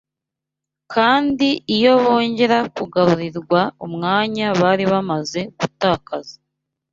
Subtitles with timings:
[0.93, 6.35] kandi iyo bongera kugarurirwa umwanya bari bamaze gutakaza